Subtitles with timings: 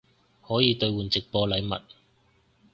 [0.41, 1.79] 可以兑换直播禮物